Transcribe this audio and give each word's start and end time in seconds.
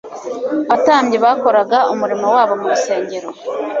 abatambyi 0.73 1.17
bakoraga 1.25 1.77
umurimo 1.93 2.25
wabo 2.35 2.53
mu 2.59 2.65
rusengero. 2.71 3.27